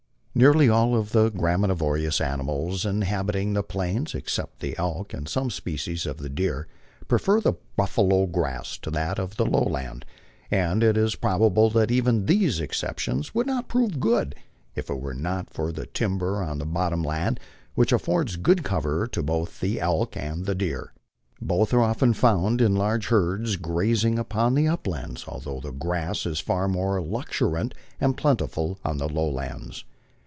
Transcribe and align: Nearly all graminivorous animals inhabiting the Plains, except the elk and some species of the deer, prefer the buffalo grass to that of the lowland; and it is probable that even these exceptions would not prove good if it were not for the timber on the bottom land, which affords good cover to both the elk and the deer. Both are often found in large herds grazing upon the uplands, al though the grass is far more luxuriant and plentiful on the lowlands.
Nearly 0.33 0.69
all 0.69 0.91
graminivorous 1.03 2.21
animals 2.21 2.85
inhabiting 2.85 3.51
the 3.51 3.61
Plains, 3.61 4.15
except 4.15 4.61
the 4.61 4.77
elk 4.77 5.13
and 5.13 5.27
some 5.27 5.49
species 5.49 6.05
of 6.05 6.17
the 6.19 6.29
deer, 6.29 6.67
prefer 7.09 7.41
the 7.41 7.55
buffalo 7.75 8.25
grass 8.27 8.77
to 8.77 8.89
that 8.91 9.19
of 9.19 9.35
the 9.35 9.45
lowland; 9.45 10.05
and 10.49 10.83
it 10.83 10.95
is 10.95 11.15
probable 11.17 11.69
that 11.71 11.91
even 11.91 12.27
these 12.27 12.61
exceptions 12.61 13.35
would 13.35 13.45
not 13.45 13.67
prove 13.67 13.99
good 13.99 14.33
if 14.73 14.89
it 14.89 15.01
were 15.01 15.13
not 15.13 15.49
for 15.49 15.73
the 15.73 15.85
timber 15.85 16.41
on 16.41 16.59
the 16.59 16.65
bottom 16.65 17.03
land, 17.03 17.37
which 17.75 17.91
affords 17.91 18.37
good 18.37 18.63
cover 18.63 19.07
to 19.07 19.21
both 19.21 19.59
the 19.59 19.81
elk 19.81 20.15
and 20.15 20.45
the 20.45 20.55
deer. 20.55 20.93
Both 21.41 21.73
are 21.73 21.81
often 21.83 22.13
found 22.13 22.61
in 22.61 22.73
large 22.73 23.07
herds 23.07 23.57
grazing 23.57 24.17
upon 24.17 24.55
the 24.55 24.69
uplands, 24.69 25.25
al 25.27 25.41
though 25.41 25.59
the 25.59 25.73
grass 25.73 26.25
is 26.25 26.39
far 26.39 26.69
more 26.69 27.01
luxuriant 27.01 27.73
and 27.99 28.15
plentiful 28.15 28.79
on 28.85 28.97
the 28.97 29.09
lowlands. 29.09 29.83